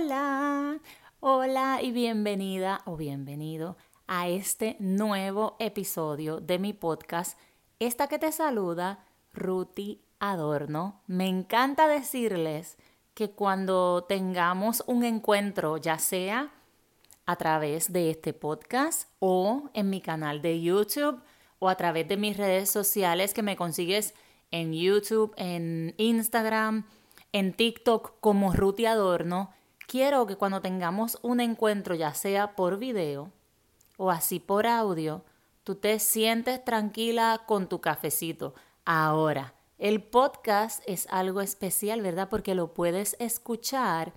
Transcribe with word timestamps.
Hola, 0.00 0.78
hola 1.18 1.80
y 1.82 1.90
bienvenida 1.90 2.82
o 2.84 2.96
bienvenido 2.96 3.76
a 4.06 4.28
este 4.28 4.76
nuevo 4.78 5.56
episodio 5.58 6.38
de 6.38 6.60
mi 6.60 6.72
podcast. 6.72 7.36
Esta 7.80 8.06
que 8.06 8.20
te 8.20 8.30
saluda, 8.30 9.04
Ruti 9.32 10.00
Adorno. 10.20 11.02
Me 11.08 11.26
encanta 11.26 11.88
decirles 11.88 12.76
que 13.14 13.32
cuando 13.32 14.04
tengamos 14.08 14.84
un 14.86 15.02
encuentro, 15.02 15.78
ya 15.78 15.98
sea 15.98 16.52
a 17.26 17.34
través 17.34 17.92
de 17.92 18.10
este 18.10 18.32
podcast 18.32 19.10
o 19.18 19.68
en 19.74 19.90
mi 19.90 20.00
canal 20.00 20.42
de 20.42 20.62
YouTube 20.62 21.20
o 21.58 21.68
a 21.68 21.74
través 21.74 22.06
de 22.06 22.16
mis 22.16 22.36
redes 22.36 22.70
sociales 22.70 23.34
que 23.34 23.42
me 23.42 23.56
consigues 23.56 24.14
en 24.52 24.72
YouTube, 24.72 25.34
en 25.36 25.94
Instagram, 25.96 26.86
en 27.32 27.52
TikTok 27.52 28.20
como 28.20 28.52
Ruti 28.52 28.86
Adorno, 28.86 29.50
quiero 29.88 30.26
que 30.26 30.36
cuando 30.36 30.60
tengamos 30.60 31.18
un 31.22 31.40
encuentro, 31.40 31.96
ya 31.96 32.14
sea 32.14 32.54
por 32.54 32.78
video 32.78 33.32
o 33.96 34.10
así 34.10 34.38
por 34.38 34.66
audio, 34.66 35.24
tú 35.64 35.74
te 35.74 35.98
sientes 35.98 36.62
tranquila 36.64 37.42
con 37.46 37.68
tu 37.68 37.80
cafecito. 37.80 38.54
Ahora, 38.84 39.54
el 39.78 40.02
podcast 40.02 40.82
es 40.86 41.08
algo 41.10 41.40
especial, 41.40 42.02
¿verdad? 42.02 42.28
Porque 42.28 42.54
lo 42.54 42.74
puedes 42.74 43.16
escuchar 43.18 44.12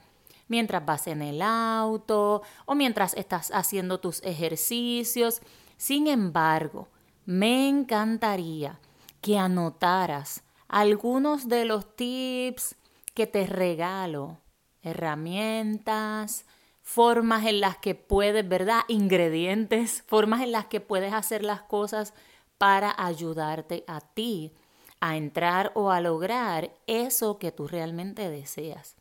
mientras 0.47 0.85
vas 0.85 1.07
en 1.07 1.21
el 1.21 1.41
auto 1.41 2.41
o 2.65 2.75
mientras 2.75 3.13
estás 3.13 3.49
haciendo 3.51 3.99
tus 4.01 4.21
ejercicios. 4.23 5.41
Sin 5.77 6.07
embargo, 6.07 6.89
me 7.25 7.69
encantaría 7.69 8.77
que 9.21 9.37
anotaras 9.37 10.43
algunos 10.67 11.47
de 11.47 11.63
los 11.63 11.95
tips 11.95 12.75
que 13.13 13.25
te 13.25 13.45
regalo, 13.45 14.37
herramientas, 14.83 16.45
formas 16.81 17.45
en 17.45 17.61
las 17.61 17.77
que 17.77 17.95
puedes, 17.95 18.47
¿verdad? 18.47 18.81
Ingredientes, 18.87 20.03
formas 20.07 20.41
en 20.41 20.51
las 20.51 20.65
que 20.65 20.81
puedes 20.81 21.13
hacer 21.13 21.43
las 21.43 21.61
cosas 21.61 22.13
para 22.57 22.93
ayudarte 22.97 23.83
a 23.87 24.01
ti 24.01 24.53
a 25.01 25.17
entrar 25.17 25.71
o 25.73 25.91
a 25.91 25.99
lograr 25.99 26.71
eso 26.85 27.39
que 27.39 27.51
tú 27.51 27.67
realmente 27.67 28.29
deseas. 28.29 28.95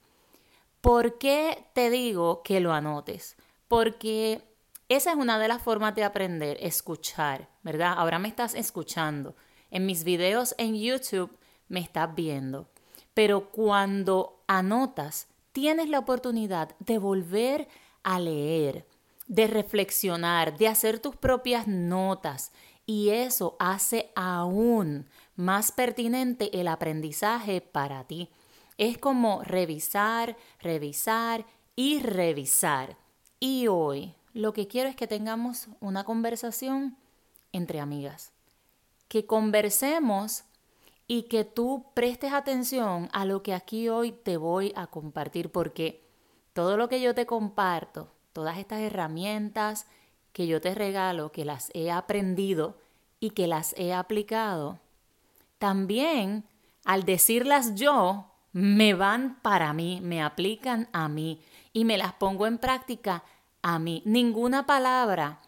¿Por 0.80 1.18
qué 1.18 1.66
te 1.74 1.90
digo 1.90 2.42
que 2.42 2.60
lo 2.60 2.72
anotes? 2.72 3.36
Porque 3.68 4.42
esa 4.88 5.10
es 5.10 5.16
una 5.16 5.38
de 5.38 5.46
las 5.46 5.62
formas 5.62 5.94
de 5.94 6.04
aprender, 6.04 6.56
escuchar, 6.60 7.48
¿verdad? 7.62 7.94
Ahora 7.96 8.18
me 8.18 8.28
estás 8.28 8.54
escuchando. 8.54 9.36
En 9.70 9.84
mis 9.84 10.02
videos 10.02 10.54
en 10.56 10.74
YouTube 10.74 11.38
me 11.68 11.80
estás 11.80 12.14
viendo. 12.14 12.70
Pero 13.12 13.50
cuando 13.50 14.42
anotas, 14.46 15.28
tienes 15.52 15.88
la 15.88 15.98
oportunidad 15.98 16.76
de 16.78 16.98
volver 16.98 17.68
a 18.02 18.18
leer, 18.18 18.86
de 19.26 19.46
reflexionar, 19.46 20.56
de 20.56 20.68
hacer 20.68 20.98
tus 20.98 21.16
propias 21.16 21.66
notas. 21.66 22.52
Y 22.86 23.10
eso 23.10 23.56
hace 23.58 24.10
aún 24.16 25.08
más 25.36 25.72
pertinente 25.72 26.60
el 26.60 26.68
aprendizaje 26.68 27.60
para 27.60 28.04
ti. 28.04 28.28
Es 28.78 28.98
como 28.98 29.42
revisar, 29.42 30.36
revisar 30.60 31.46
y 31.76 32.00
revisar. 32.00 32.96
Y 33.38 33.68
hoy 33.68 34.14
lo 34.32 34.52
que 34.52 34.66
quiero 34.68 34.88
es 34.88 34.96
que 34.96 35.06
tengamos 35.06 35.68
una 35.80 36.04
conversación 36.04 36.96
entre 37.52 37.80
amigas. 37.80 38.32
Que 39.08 39.26
conversemos 39.26 40.44
y 41.10 41.24
que 41.24 41.42
tú 41.44 41.86
prestes 41.92 42.32
atención 42.32 43.08
a 43.12 43.24
lo 43.24 43.42
que 43.42 43.52
aquí 43.52 43.88
hoy 43.88 44.12
te 44.12 44.36
voy 44.36 44.72
a 44.76 44.86
compartir, 44.86 45.50
porque 45.50 46.06
todo 46.52 46.76
lo 46.76 46.88
que 46.88 47.00
yo 47.00 47.16
te 47.16 47.26
comparto, 47.26 48.12
todas 48.32 48.58
estas 48.58 48.78
herramientas 48.78 49.88
que 50.32 50.46
yo 50.46 50.60
te 50.60 50.72
regalo, 50.72 51.32
que 51.32 51.44
las 51.44 51.72
he 51.74 51.90
aprendido 51.90 52.78
y 53.18 53.30
que 53.30 53.48
las 53.48 53.74
he 53.76 53.92
aplicado, 53.92 54.78
también 55.58 56.44
al 56.84 57.02
decirlas 57.02 57.74
yo, 57.74 58.26
me 58.52 58.94
van 58.94 59.40
para 59.42 59.72
mí, 59.72 59.98
me 60.00 60.22
aplican 60.22 60.88
a 60.92 61.08
mí 61.08 61.40
y 61.72 61.84
me 61.84 61.98
las 61.98 62.12
pongo 62.12 62.46
en 62.46 62.58
práctica 62.58 63.24
a 63.62 63.80
mí. 63.80 64.00
Ninguna 64.06 64.64
palabra 64.64 65.40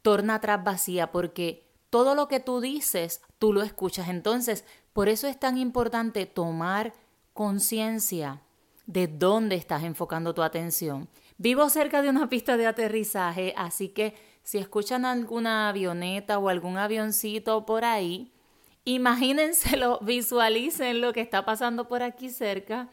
torna 0.00 0.36
atrás 0.36 0.64
vacía 0.64 1.12
porque 1.12 1.69
todo 1.90 2.14
lo 2.14 2.28
que 2.28 2.40
tú 2.40 2.60
dices, 2.60 3.20
tú 3.38 3.52
lo 3.52 3.62
escuchas. 3.62 4.08
Entonces, 4.08 4.64
por 4.92 5.08
eso 5.08 5.26
es 5.26 5.38
tan 5.38 5.58
importante 5.58 6.26
tomar 6.26 6.94
conciencia 7.34 8.42
de 8.86 9.06
dónde 9.06 9.56
estás 9.56 9.84
enfocando 9.84 10.34
tu 10.34 10.42
atención. 10.42 11.08
Vivo 11.38 11.68
cerca 11.68 12.02
de 12.02 12.10
una 12.10 12.28
pista 12.28 12.56
de 12.56 12.66
aterrizaje, 12.66 13.54
así 13.56 13.88
que 13.88 14.14
si 14.42 14.58
escuchan 14.58 15.04
alguna 15.04 15.68
avioneta 15.68 16.38
o 16.38 16.48
algún 16.48 16.76
avioncito 16.76 17.64
por 17.66 17.84
ahí, 17.84 18.32
imagínenselo, 18.84 19.98
visualicen 20.02 21.00
lo 21.00 21.12
que 21.12 21.20
está 21.20 21.44
pasando 21.44 21.88
por 21.88 22.02
aquí 22.02 22.30
cerca, 22.30 22.88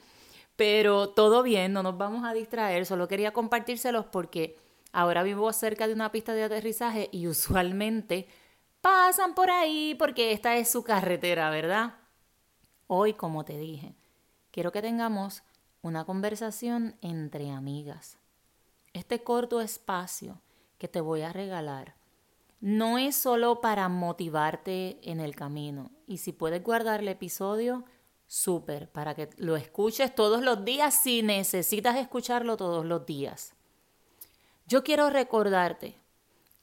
pero 0.55 1.09
todo 1.09 1.43
bien, 1.43 1.73
no 1.73 1.83
nos 1.83 1.97
vamos 1.97 2.25
a 2.25 2.33
distraer, 2.33 2.85
solo 2.85 3.07
quería 3.07 3.33
compartírselos 3.33 4.05
porque 4.05 4.57
ahora 4.91 5.23
vivo 5.23 5.51
cerca 5.51 5.87
de 5.87 5.93
una 5.93 6.11
pista 6.11 6.33
de 6.33 6.43
aterrizaje 6.43 7.09
y 7.11 7.27
usualmente 7.27 8.27
pasan 8.81 9.35
por 9.35 9.49
ahí 9.49 9.95
porque 9.95 10.31
esta 10.31 10.55
es 10.55 10.69
su 10.69 10.83
carretera, 10.83 11.49
¿verdad? 11.49 11.95
Hoy, 12.87 13.13
como 13.13 13.45
te 13.45 13.57
dije, 13.57 13.95
quiero 14.51 14.71
que 14.71 14.81
tengamos 14.81 15.43
una 15.81 16.05
conversación 16.05 16.95
entre 17.01 17.51
amigas. 17.51 18.17
Este 18.93 19.23
corto 19.23 19.61
espacio 19.61 20.41
que 20.77 20.87
te 20.87 21.01
voy 21.01 21.21
a 21.21 21.33
regalar 21.33 21.95
no 22.59 22.97
es 22.97 23.15
solo 23.15 23.61
para 23.61 23.87
motivarte 23.89 24.99
en 25.03 25.19
el 25.19 25.35
camino. 25.35 25.91
Y 26.07 26.17
si 26.17 26.31
puedes 26.31 26.63
guardar 26.63 27.01
el 27.01 27.07
episodio, 27.07 27.85
súper, 28.25 28.89
para 28.89 29.15
que 29.15 29.29
lo 29.37 29.55
escuches 29.55 30.13
todos 30.15 30.41
los 30.41 30.65
días 30.65 30.95
si 30.95 31.21
necesitas 31.21 31.97
escucharlo 31.97 32.57
todos 32.57 32.85
los 32.85 33.05
días. 33.05 33.53
Yo 34.65 34.83
quiero 34.83 35.09
recordarte 35.09 35.99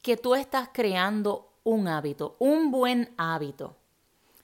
que 0.02 0.16
tú 0.16 0.34
estás 0.34 0.68
creando 0.72 1.53
un 1.64 1.88
hábito, 1.88 2.36
un 2.38 2.70
buen 2.70 3.12
hábito. 3.16 3.76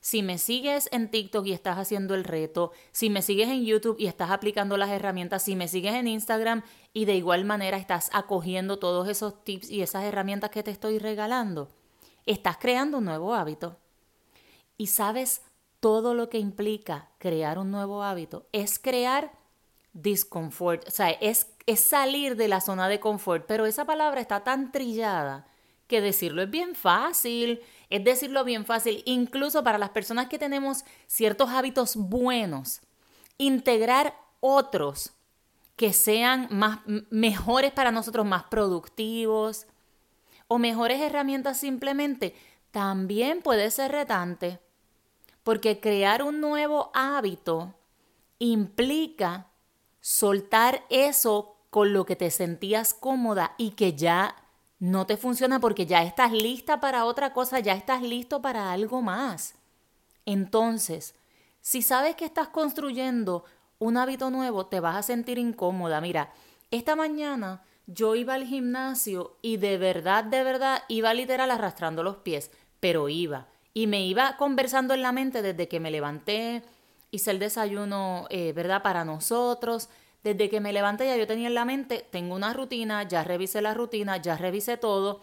Si 0.01 0.23
me 0.23 0.39
sigues 0.39 0.89
en 0.93 1.11
TikTok 1.11 1.47
y 1.47 1.53
estás 1.53 1.77
haciendo 1.77 2.15
el 2.15 2.25
reto, 2.25 2.73
si 2.91 3.11
me 3.11 3.21
sigues 3.21 3.49
en 3.49 3.67
YouTube 3.67 3.97
y 3.99 4.07
estás 4.07 4.31
aplicando 4.31 4.79
las 4.79 4.89
herramientas, 4.89 5.43
si 5.43 5.55
me 5.55 5.69
sigues 5.69 5.95
en 5.95 6.09
Instagram 6.09 6.63
y 6.95 7.05
de 7.05 7.17
igual 7.17 7.45
manera 7.45 7.77
estás 7.77 8.09
acogiendo 8.15 8.79
todos 8.79 9.09
esos 9.09 9.45
tips 9.45 9.71
y 9.71 9.83
esas 9.83 10.05
herramientas 10.05 10.51
que 10.51 10.63
te 10.63 10.71
estoy 10.71 10.99
regalando, 10.99 11.69
estás 12.25 12.57
creando 12.57 12.99
un 12.99 13.05
nuevo 13.05 13.35
hábito. 13.35 13.77
Y 14.79 14.87
sabes 14.87 15.43
todo 15.81 16.15
lo 16.15 16.31
que 16.31 16.39
implica 16.39 17.11
crear 17.19 17.59
un 17.59 17.71
nuevo 17.71 18.03
hábito, 18.03 18.47
es 18.53 18.79
crear 18.79 19.33
discomfort, 19.93 20.89
o 20.89 20.91
sea, 20.91 21.11
es, 21.11 21.49
es 21.67 21.81
salir 21.81 22.37
de 22.37 22.49
la 22.49 22.63
zona 22.63 22.89
de 22.89 23.01
confort, 23.01 23.45
pero 23.47 23.67
esa 23.67 23.85
palabra 23.85 24.23
está 24.23 24.45
tan 24.45 24.73
trillada 24.73 25.50
que 25.91 26.01
decirlo 26.01 26.41
es 26.41 26.51
bien 26.51 26.77
fácil, 26.77 27.61
es 27.91 28.05
decirlo 28.05 28.45
bien 28.45 28.65
fácil, 28.65 29.03
incluso 29.05 29.65
para 29.65 29.77
las 29.77 29.91
personas 29.91 30.29
que 30.29 30.39
tenemos 30.39 30.85
ciertos 31.09 31.51
hábitos 31.51 31.97
buenos, 31.97 32.81
integrar 33.37 34.15
otros 34.39 35.13
que 35.75 35.93
sean 35.93 36.47
más 36.51 36.79
mejores 37.11 37.73
para 37.73 37.91
nosotros, 37.91 38.25
más 38.25 38.45
productivos 38.45 39.67
o 40.47 40.59
mejores 40.59 41.01
herramientas 41.01 41.59
simplemente, 41.59 42.37
también 42.71 43.43
puede 43.43 43.71
ser 43.73 43.91
retante, 43.91 44.61
porque 45.43 45.81
crear 45.81 46.23
un 46.23 46.41
nuevo 46.41 46.93
hábito 46.95 47.75
implica 48.39 49.49
soltar 50.01 50.85
eso 50.89 51.57
con 51.71 51.93
lo 51.93 52.07
que 52.07 52.15
te 52.15 52.31
sentías 52.31 52.95
cómoda 52.95 53.55
y 53.59 53.73
que 53.73 53.95
ya 53.95 54.37
no 54.81 55.07
te 55.07 55.17
funciona 55.17 55.61
porque 55.61 55.87
ya 55.87 56.03
estás 56.03 56.33
lista 56.33 56.81
para 56.81 57.05
otra 57.05 57.33
cosa, 57.33 57.61
ya 57.61 57.75
estás 57.75 58.03
listo 58.03 58.43
para 58.43 58.73
algo 58.73 59.03
más. 59.03 59.55
Entonces, 60.25 61.15
si 61.61 61.83
sabes 61.83 62.17
que 62.17 62.25
estás 62.25 62.49
construyendo 62.49 63.45
un 63.79 63.99
hábito 63.99 64.31
nuevo, 64.31 64.67
te 64.67 64.81
vas 64.81 64.97
a 64.97 65.03
sentir 65.03 65.39
incómoda. 65.39 66.01
Mira, 66.01 66.33
esta 66.71 66.97
mañana 66.97 67.63
yo 67.87 68.15
iba 68.15 68.35
al 68.35 68.47
gimnasio 68.47 69.37
y 69.43 69.59
de 69.59 69.77
verdad, 69.77 70.25
de 70.25 70.43
verdad, 70.43 70.83
iba 70.89 71.13
literal 71.13 71.51
arrastrando 71.51 72.03
los 72.03 72.17
pies, 72.17 72.51
pero 72.81 73.09
iba. 73.11 73.49
Y 73.75 73.87
me 73.87 74.05
iba 74.07 74.37
conversando 74.39 74.95
en 74.95 75.03
la 75.03 75.13
mente 75.13 75.43
desde 75.43 75.69
que 75.69 75.81
me 75.81 75.91
levanté, 75.91 76.63
hice 77.11 77.31
el 77.31 77.39
desayuno, 77.39 78.27
eh, 78.31 78.53
¿verdad? 78.55 78.83
Para 78.83 79.05
nosotros, 79.05 79.91
desde 80.23 80.51
que 80.51 80.61
me 80.61 80.73
levanté 80.73 81.07
ya 81.07 81.17
yo 81.17 81.27
tenía 81.27 81.49
en 81.49 81.55
la 81.55 81.65
mente, 81.65 82.07
tengo 82.11 82.35
una 82.35 82.53
rutina, 82.53 83.03
ya 83.05 83.25
revisé 83.25 83.63
la 83.63 83.75
rutina, 83.75 84.19
ya 84.19 84.37
revisé 84.37 84.77
todo. 84.77 85.21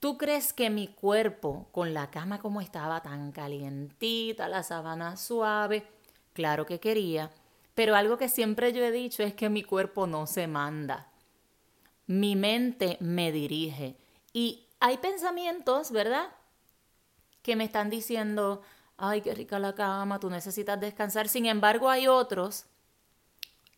¿Tú 0.00 0.18
crees 0.18 0.52
que 0.52 0.68
mi 0.68 0.88
cuerpo, 0.88 1.68
con 1.70 1.94
la 1.94 2.10
cama 2.10 2.40
como 2.40 2.60
estaba 2.60 3.02
tan 3.02 3.30
calientita, 3.30 4.48
la 4.48 4.64
sábana 4.64 5.16
suave, 5.16 5.86
claro 6.32 6.66
que 6.66 6.80
quería 6.80 7.30
Pero 7.74 7.94
algo 7.94 8.18
que 8.18 8.28
siempre 8.28 8.72
yo 8.72 8.84
he 8.84 8.90
dicho 8.90 9.22
es 9.22 9.32
que 9.32 9.48
mi 9.48 9.62
cuerpo 9.62 10.06
no 10.06 10.26
se 10.26 10.46
manda. 10.46 11.06
Mi 12.06 12.36
mente 12.36 12.98
me 13.00 13.32
dirige. 13.32 13.96
Y 14.32 14.66
hay 14.80 14.98
pensamientos, 14.98 15.90
¿verdad? 15.92 16.26
Que 17.42 17.56
me 17.56 17.64
están 17.64 17.88
diciendo, 17.88 18.60
ay, 18.98 19.22
qué 19.22 19.34
rica 19.34 19.58
la 19.58 19.74
cama, 19.74 20.20
tú 20.20 20.28
necesitas 20.28 20.80
descansar. 20.80 21.28
Sin 21.28 21.46
embargo, 21.46 21.88
hay 21.88 22.08
otros 22.08 22.66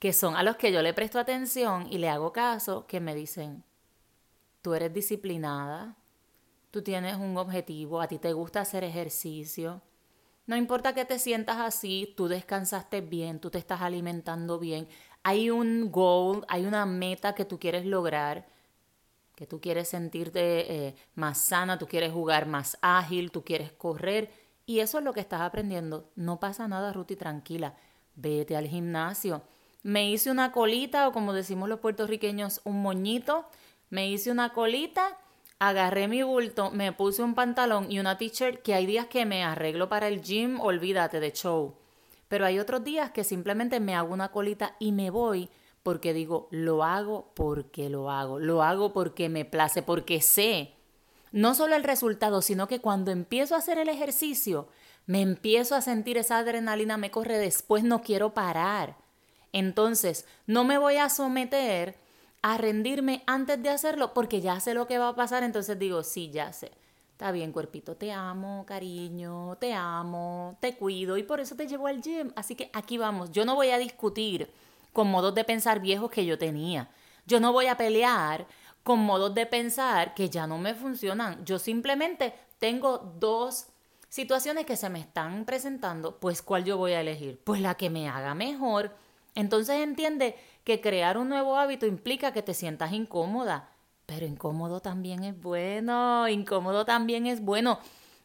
que 0.04 0.12
son 0.12 0.36
a 0.36 0.42
los 0.42 0.56
que 0.56 0.70
yo 0.70 0.82
le 0.82 0.92
presto 0.92 1.18
atención 1.18 1.86
y 1.90 1.96
le 1.96 2.10
hago 2.10 2.30
caso, 2.30 2.86
que 2.86 3.00
me 3.00 3.14
dicen, 3.14 3.64
tú 4.60 4.74
eres 4.74 4.92
disciplinada, 4.92 5.96
tú 6.70 6.82
tienes 6.82 7.16
un 7.16 7.38
objetivo, 7.38 8.02
a 8.02 8.06
ti 8.06 8.18
te 8.18 8.34
gusta 8.34 8.60
hacer 8.60 8.84
ejercicio, 8.84 9.80
no 10.44 10.56
importa 10.56 10.94
que 10.94 11.06
te 11.06 11.18
sientas 11.18 11.56
así, 11.56 12.12
tú 12.18 12.28
descansaste 12.28 13.00
bien, 13.00 13.40
tú 13.40 13.48
te 13.48 13.56
estás 13.56 13.80
alimentando 13.80 14.58
bien. 14.58 14.88
Hay 15.22 15.48
un 15.48 15.90
goal, 15.90 16.44
hay 16.48 16.66
una 16.66 16.84
meta 16.84 17.34
que 17.34 17.46
tú 17.46 17.58
quieres 17.58 17.86
lograr, 17.86 18.46
que 19.34 19.46
tú 19.46 19.58
quieres 19.58 19.88
sentirte 19.88 20.88
eh, 20.88 20.96
más 21.14 21.38
sana, 21.38 21.78
tú 21.78 21.86
quieres 21.86 22.12
jugar 22.12 22.44
más 22.44 22.76
ágil, 22.82 23.30
tú 23.30 23.42
quieres 23.42 23.72
correr. 23.72 24.30
Y 24.66 24.80
eso 24.80 24.98
es 24.98 25.04
lo 25.04 25.14
que 25.14 25.20
estás 25.20 25.40
aprendiendo. 25.40 26.10
No 26.14 26.40
pasa 26.40 26.68
nada, 26.68 26.92
Ruti, 26.92 27.16
tranquila. 27.16 27.74
Vete 28.16 28.54
al 28.54 28.66
gimnasio. 28.66 29.42
Me 29.84 30.10
hice 30.10 30.32
una 30.32 30.50
colita, 30.50 31.06
o 31.06 31.12
como 31.12 31.32
decimos 31.32 31.68
los 31.68 31.78
puertorriqueños, 31.78 32.60
un 32.64 32.82
moñito. 32.82 33.46
Me 33.90 34.08
hice 34.08 34.32
una 34.32 34.52
colita 34.52 35.16
agarré 35.58 36.08
mi 36.08 36.22
bulto, 36.22 36.70
me 36.70 36.92
puse 36.92 37.22
un 37.22 37.34
pantalón 37.34 37.90
y 37.90 37.98
una 37.98 38.18
t-shirt 38.18 38.62
que 38.62 38.74
hay 38.74 38.86
días 38.86 39.06
que 39.06 39.24
me 39.24 39.44
arreglo 39.44 39.88
para 39.88 40.08
el 40.08 40.20
gym, 40.20 40.60
olvídate 40.60 41.20
de 41.20 41.32
show. 41.32 41.74
Pero 42.28 42.44
hay 42.44 42.58
otros 42.58 42.84
días 42.84 43.12
que 43.12 43.24
simplemente 43.24 43.80
me 43.80 43.94
hago 43.94 44.12
una 44.12 44.30
colita 44.30 44.76
y 44.78 44.92
me 44.92 45.10
voy 45.10 45.48
porque 45.82 46.12
digo, 46.12 46.48
lo 46.50 46.82
hago 46.82 47.32
porque 47.34 47.88
lo 47.88 48.10
hago, 48.10 48.38
lo 48.40 48.62
hago 48.62 48.92
porque 48.92 49.28
me 49.28 49.44
place, 49.44 49.82
porque 49.82 50.20
sé 50.20 50.72
no 51.30 51.56
solo 51.56 51.74
el 51.74 51.82
resultado, 51.82 52.42
sino 52.42 52.68
que 52.68 52.80
cuando 52.80 53.10
empiezo 53.10 53.56
a 53.56 53.58
hacer 53.58 53.78
el 53.78 53.88
ejercicio, 53.88 54.68
me 55.06 55.20
empiezo 55.20 55.74
a 55.74 55.80
sentir 55.80 56.16
esa 56.16 56.38
adrenalina, 56.38 56.96
me 56.96 57.10
corre 57.10 57.38
después, 57.38 57.82
no 57.82 58.02
quiero 58.02 58.34
parar. 58.34 58.96
Entonces, 59.54 60.26
no 60.48 60.64
me 60.64 60.78
voy 60.78 60.96
a 60.96 61.08
someter 61.08 61.96
a 62.42 62.58
rendirme 62.58 63.22
antes 63.24 63.62
de 63.62 63.70
hacerlo 63.70 64.12
porque 64.12 64.40
ya 64.40 64.58
sé 64.58 64.74
lo 64.74 64.88
que 64.88 64.98
va 64.98 65.10
a 65.10 65.14
pasar, 65.14 65.44
entonces 65.44 65.78
digo, 65.78 66.02
sí, 66.02 66.30
ya 66.32 66.52
sé. 66.52 66.72
Está 67.12 67.30
bien, 67.30 67.52
cuerpito, 67.52 67.94
te 67.94 68.10
amo, 68.10 68.64
cariño, 68.66 69.56
te 69.60 69.72
amo, 69.72 70.58
te 70.58 70.74
cuido 70.74 71.16
y 71.16 71.22
por 71.22 71.38
eso 71.38 71.54
te 71.54 71.68
llevo 71.68 71.86
al 71.86 72.02
gym. 72.02 72.32
Así 72.34 72.56
que 72.56 72.68
aquí 72.72 72.98
vamos. 72.98 73.30
Yo 73.30 73.44
no 73.44 73.54
voy 73.54 73.70
a 73.70 73.78
discutir 73.78 74.50
con 74.92 75.06
modos 75.08 75.32
de 75.36 75.44
pensar 75.44 75.78
viejos 75.78 76.10
que 76.10 76.26
yo 76.26 76.36
tenía. 76.36 76.90
Yo 77.24 77.38
no 77.38 77.52
voy 77.52 77.68
a 77.68 77.76
pelear 77.76 78.48
con 78.82 78.98
modos 78.98 79.36
de 79.36 79.46
pensar 79.46 80.14
que 80.14 80.28
ya 80.28 80.48
no 80.48 80.58
me 80.58 80.74
funcionan. 80.74 81.44
Yo 81.44 81.60
simplemente 81.60 82.34
tengo 82.58 82.98
dos 83.20 83.68
situaciones 84.08 84.66
que 84.66 84.76
se 84.76 84.90
me 84.90 84.98
están 84.98 85.44
presentando, 85.44 86.18
pues 86.18 86.42
¿cuál 86.42 86.64
yo 86.64 86.76
voy 86.76 86.92
a 86.92 87.00
elegir? 87.00 87.40
Pues 87.44 87.60
la 87.60 87.76
que 87.76 87.88
me 87.88 88.08
haga 88.08 88.34
mejor. 88.34 89.03
Entonces 89.34 89.80
entiende 89.80 90.36
que 90.64 90.80
crear 90.80 91.18
un 91.18 91.28
nuevo 91.28 91.56
hábito 91.56 91.86
implica 91.86 92.32
que 92.32 92.42
te 92.42 92.54
sientas 92.54 92.92
incómoda, 92.92 93.68
pero 94.06 94.26
incómodo 94.26 94.80
también 94.80 95.24
es 95.24 95.40
bueno, 95.40 96.28
incómodo 96.28 96.84
también 96.84 97.26
es 97.26 97.40
bueno. 97.40 97.78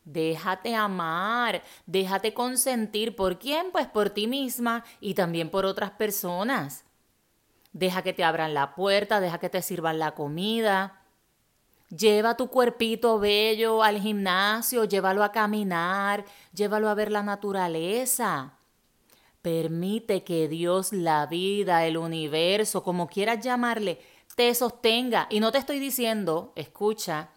Déjate 0.06 0.76
amar, 0.76 1.62
déjate 1.86 2.34
consentir. 2.34 3.16
¿Por 3.16 3.38
quién? 3.38 3.68
Pues 3.72 3.88
por 3.88 4.10
ti 4.10 4.28
misma 4.28 4.84
y 5.00 5.14
también 5.14 5.50
por 5.50 5.66
otras 5.66 5.92
personas. 5.92 6.84
Deja 7.74 8.02
que 8.02 8.14
te 8.14 8.24
abran 8.24 8.54
la 8.54 8.74
puerta, 8.74 9.20
deja 9.20 9.40
que 9.40 9.50
te 9.50 9.62
sirvan 9.62 10.00
la 10.00 10.16
comida. 10.16 11.02
Lleva 11.90 12.38
tu 12.38 12.50
cuerpito 12.50 13.20
bello 13.20 13.84
al 13.84 14.00
gimnasio, 14.00 14.86
llévalo 14.86 15.24
a 15.24 15.32
caminar, 15.32 16.24
llévalo 16.54 16.90
a 16.90 16.94
ver 16.94 17.12
la 17.12 17.24
naturaleza. 17.24 18.59
Permite 19.42 20.24
que 20.24 20.48
Dios, 20.48 20.92
la 20.92 21.26
vida, 21.26 21.86
el 21.86 21.98
universo, 21.98 22.84
como 22.84 23.08
quieras 23.08 23.44
llamarle, 23.44 24.00
te 24.36 24.54
sostenga. 24.54 25.28
Y 25.30 25.40
no 25.40 25.52
te 25.52 25.58
estoy 25.58 25.80
diciendo, 25.80 26.52
escucha, 26.56 27.30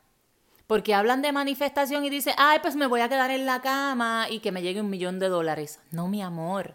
porque 0.67 0.95
hablan 0.95 1.23
de 1.23 1.33
manifestación 1.33 2.05
y 2.05 2.11
dice, 2.11 2.35
ay, 2.39 2.59
pues 2.63 2.77
me 2.77 2.87
voy 2.87 3.01
a 3.01 3.09
quedar 3.09 3.31
en 3.31 3.47
la 3.47 3.61
cama 3.61 4.27
y 4.31 4.41
que 4.41 4.53
me 4.53 4.63
llegue 4.63 4.81
un 4.81 4.91
millón 4.91 5.19
de 5.19 5.29
dólares. 5.29 5.81
No, 5.91 6.09
mi 6.09 6.23
amor. 6.23 6.75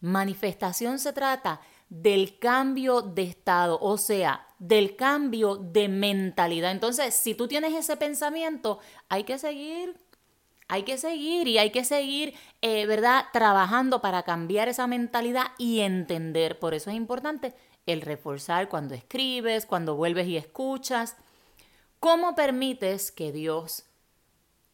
Manifestación 0.00 0.98
se 0.98 1.12
trata 1.12 1.60
del 1.88 2.38
cambio 2.38 3.02
de 3.02 3.22
estado, 3.22 3.78
o 3.80 3.98
sea, 3.98 4.46
del 4.58 4.96
cambio 4.96 5.56
de 5.56 5.88
mentalidad. 5.88 6.70
Entonces, 6.70 7.14
si 7.14 7.34
tú 7.34 7.48
tienes 7.48 7.74
ese 7.74 7.96
pensamiento, 7.96 8.78
hay 9.08 9.24
que 9.24 9.38
seguir 9.38 9.96
hay 10.70 10.84
que 10.84 10.98
seguir 10.98 11.48
y 11.48 11.58
hay 11.58 11.70
que 11.72 11.84
seguir, 11.84 12.32
eh, 12.62 12.86
¿verdad?, 12.86 13.24
trabajando 13.32 14.00
para 14.00 14.22
cambiar 14.22 14.68
esa 14.68 14.86
mentalidad 14.86 15.48
y 15.58 15.80
entender. 15.80 16.60
Por 16.60 16.74
eso 16.74 16.90
es 16.90 16.96
importante 16.96 17.54
el 17.86 18.02
reforzar 18.02 18.68
cuando 18.68 18.94
escribes, 18.94 19.66
cuando 19.66 19.96
vuelves 19.96 20.28
y 20.28 20.36
escuchas. 20.36 21.16
¿Cómo 21.98 22.36
permites 22.36 23.10
que 23.10 23.32
Dios, 23.32 23.82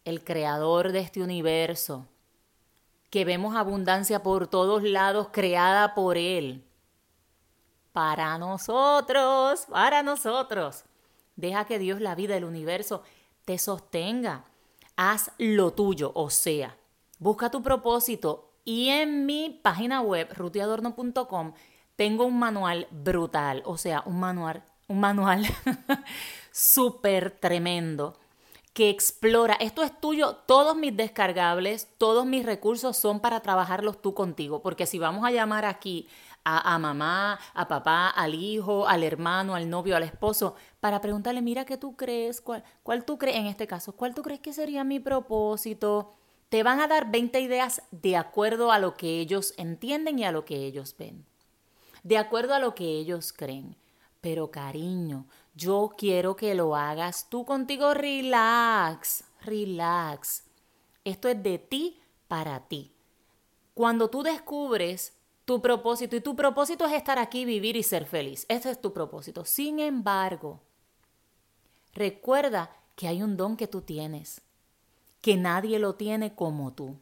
el 0.04 0.22
creador 0.22 0.93
de 0.93 1.00
este 1.00 1.22
universo, 1.22 2.06
que 3.08 3.25
vemos 3.25 3.56
abundancia 3.56 4.22
por 4.22 4.49
todos 4.49 4.82
lados, 4.82 5.28
creada 5.32 5.94
por 5.94 6.19
Él, 6.19 6.62
para 7.92 8.37
nosotros, 8.37 9.64
para 9.70 10.02
nosotros, 10.02 10.84
deja 11.37 11.64
que 11.64 11.78
Dios, 11.78 12.02
la 12.02 12.14
vida, 12.14 12.37
el 12.37 12.44
universo, 12.44 13.02
te 13.46 13.56
sostenga 13.56 14.44
haz 14.96 15.31
lo 15.38 15.72
tuyo, 15.72 16.12
o 16.14 16.31
sea, 16.31 16.76
busca 17.19 17.50
tu 17.50 17.62
propósito 17.62 18.54
y 18.64 18.88
en 18.88 19.26
mi 19.26 19.60
página 19.62 20.00
web, 20.00 20.28
rutiadorno.com, 20.34 21.52
tengo 21.94 22.25
un 22.25 22.38
manual 22.38 22.88
brutal, 22.90 23.62
o 23.64 23.78
sea, 23.78 24.02
un 24.06 24.19
manual, 24.19 24.64
un 24.88 25.00
manual 25.00 25.46
súper 26.50 27.31
tremendo 27.31 28.19
que 28.76 28.90
explora, 28.90 29.55
esto 29.55 29.82
es 29.82 30.00
tuyo, 30.00 30.37
todos 30.44 30.76
mis 30.76 30.94
descargables, 30.94 31.88
todos 31.96 32.26
mis 32.26 32.44
recursos 32.44 32.94
son 32.99 33.20
para 33.20 33.40
trabajarlos 33.40 34.02
tú 34.02 34.12
contigo, 34.12 34.61
porque 34.61 34.84
si 34.84 34.99
vamos 34.99 35.25
a 35.25 35.31
llamar 35.31 35.64
aquí 35.64 36.08
a, 36.44 36.78
mamá, 36.78 37.40
a 37.55 37.69
papá, 37.69 38.11
al 38.11 38.34
hijo, 38.34 38.87
al 38.87 39.02
hermano, 39.02 39.55
al 39.55 39.70
novio, 39.70 39.96
al 39.96 40.02
esposo, 40.02 40.56
para 40.78 41.00
preguntarle, 41.00 41.40
mira, 41.40 41.64
¿qué 41.64 41.78
tú 41.78 41.97
crees? 41.97 42.42
¿Cuál, 42.42 43.04
tú 43.06 43.16
crees, 43.16 43.38
en 43.38 43.47
este 43.47 43.66
caso, 43.66 43.92
cuál 43.92 44.14
tú 44.14 44.21
crees 44.21 44.40
que 44.40 44.52
sería 44.52 44.85
mi 44.85 45.00
propósito? 45.00 46.12
Te 46.50 46.62
van 46.62 46.78
a 46.80 46.87
dar 46.87 47.11
20 47.11 47.40
ideas 47.40 47.80
de 47.92 48.18
acuerdo 48.18 48.73
a 48.73 48.78
lo 48.78 48.92
que 48.92 49.21
ellos 49.21 49.54
entienden 49.56 50.18
y 50.18 50.26
a 50.26 50.33
lo 50.33 50.45
que 50.45 50.66
ellos 50.66 50.95
ven, 50.99 51.25
de 52.02 52.18
acuerdo 52.18 52.52
a 52.52 52.59
lo 52.59 52.75
que 52.75 52.85
ellos 52.85 53.33
creen. 53.33 53.75
Pero 54.21 54.50
cariño, 54.50 55.26
yo 55.56 55.90
quiero 55.98 56.36
que 56.36 56.54
lo 56.54 56.76
hagas 56.76 57.28
tú 57.28 57.44
contigo, 57.44 57.92
relax, 57.94 59.25
relax. 59.40 60.44
Esto 61.04 61.28
es 61.28 61.42
de 61.42 61.58
ti 61.58 62.00
para 62.28 62.68
ti. 62.68 62.92
Cuando 63.75 64.08
tú 64.08 64.22
descubres 64.22 65.16
tu 65.46 65.62
propósito. 65.62 66.16
Y 66.16 66.20
tu 66.20 66.36
propósito 66.36 66.84
es 66.84 66.92
estar 66.92 67.18
aquí, 67.18 67.46
vivir 67.46 67.76
y 67.76 67.82
ser 67.82 68.04
feliz. 68.04 68.44
Ese 68.50 68.70
es 68.70 68.80
tu 68.80 68.92
propósito. 68.92 69.46
Sin 69.46 69.78
embargo, 69.78 70.60
recuerda 71.94 72.76
que 72.96 73.08
hay 73.08 73.22
un 73.22 73.38
don 73.38 73.56
que 73.56 73.68
tú 73.68 73.80
tienes, 73.80 74.42
que 75.22 75.36
nadie 75.36 75.78
lo 75.78 75.94
tiene 75.94 76.34
como 76.34 76.75
tú. 76.75 76.98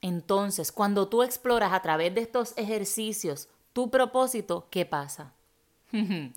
Entonces, 0.00 0.70
cuando 0.70 1.08
tú 1.08 1.22
exploras 1.22 1.72
a 1.72 1.80
través 1.80 2.14
de 2.14 2.20
estos 2.20 2.52
ejercicios 2.56 3.48
tu 3.72 3.90
propósito, 3.90 4.68
¿qué 4.70 4.86
pasa? 4.86 5.32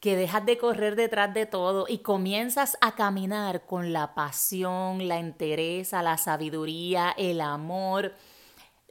que 0.00 0.16
dejas 0.16 0.44
de 0.44 0.58
correr 0.58 0.94
detrás 0.94 1.32
de 1.32 1.46
todo 1.46 1.86
y 1.88 1.98
comienzas 1.98 2.76
a 2.80 2.94
caminar 2.94 3.66
con 3.66 3.92
la 3.92 4.14
pasión, 4.14 5.08
la 5.08 5.18
entereza, 5.18 6.02
la 6.02 6.18
sabiduría, 6.18 7.14
el 7.16 7.40
amor, 7.40 8.12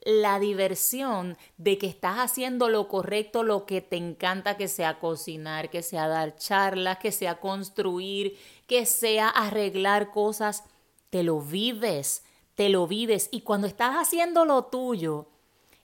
la 0.06 0.40
diversión 0.40 1.38
de 1.58 1.78
que 1.78 1.88
estás 1.88 2.18
haciendo 2.18 2.70
lo 2.70 2.88
correcto, 2.88 3.44
lo 3.44 3.66
que 3.66 3.82
te 3.82 3.98
encanta, 3.98 4.56
que 4.56 4.68
sea 4.68 5.00
cocinar, 5.00 5.70
que 5.70 5.82
sea 5.82 6.08
dar 6.08 6.36
charlas, 6.36 7.00
que 7.00 7.12
sea 7.12 7.40
construir, 7.40 8.38
que 8.68 8.86
sea 8.86 9.30
arreglar 9.30 10.12
cosas, 10.12 10.64
te 11.10 11.24
lo 11.24 11.42
vives, 11.42 12.24
te 12.54 12.70
lo 12.70 12.88
vives. 12.88 13.30
Y 13.32 13.42
cuando 13.42 13.68
estás 13.68 13.96
haciendo 13.96 14.46
lo 14.46 14.66
tuyo, 14.66 15.28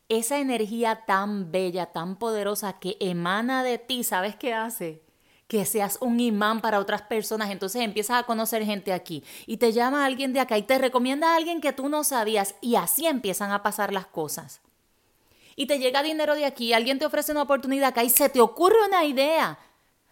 esa 0.07 0.39
energía 0.39 1.05
tan 1.05 1.51
bella, 1.51 1.87
tan 1.87 2.17
poderosa 2.17 2.79
que 2.79 2.97
emana 2.99 3.63
de 3.63 3.77
ti, 3.77 4.03
¿sabes 4.03 4.35
qué 4.35 4.53
hace? 4.53 5.01
Que 5.51 5.65
seas 5.65 5.97
un 5.99 6.17
imán 6.21 6.61
para 6.61 6.79
otras 6.79 7.01
personas, 7.01 7.49
entonces 7.49 7.81
empiezas 7.81 8.17
a 8.17 8.23
conocer 8.23 8.63
gente 8.63 8.93
aquí 8.93 9.21
y 9.45 9.57
te 9.57 9.73
llama 9.73 10.05
alguien 10.05 10.31
de 10.31 10.39
acá 10.39 10.57
y 10.57 10.63
te 10.63 10.77
recomienda 10.77 11.33
a 11.33 11.35
alguien 11.35 11.59
que 11.59 11.73
tú 11.73 11.89
no 11.89 12.05
sabías 12.05 12.55
y 12.61 12.75
así 12.75 13.05
empiezan 13.05 13.51
a 13.51 13.61
pasar 13.61 13.91
las 13.91 14.05
cosas. 14.05 14.61
y 15.57 15.65
te 15.65 15.77
llega 15.77 16.03
dinero 16.03 16.35
de 16.35 16.45
aquí, 16.45 16.71
alguien 16.71 16.99
te 16.99 17.05
ofrece 17.05 17.33
una 17.33 17.41
oportunidad 17.41 17.89
acá 17.89 18.01
y 18.01 18.09
se 18.09 18.29
te 18.29 18.39
ocurre 18.39 18.77
una 18.87 19.03
idea 19.03 19.59